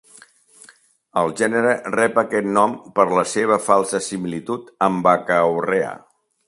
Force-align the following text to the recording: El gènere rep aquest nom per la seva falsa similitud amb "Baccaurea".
El 1.21 1.29
gènere 1.41 1.75
rep 1.97 2.17
aquest 2.23 2.49
nom 2.57 2.73
per 2.99 3.07
la 3.19 3.27
seva 3.35 3.61
falsa 3.69 4.05
similitud 4.09 4.77
amb 4.89 5.09
"Baccaurea". 5.11 5.99